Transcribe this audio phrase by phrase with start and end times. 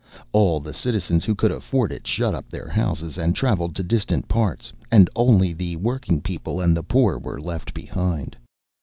[0.31, 4.27] All the citizens who could afford it shut up their houses and travelled to distant
[4.27, 8.35] parts, and only the working people and the poor were left behind.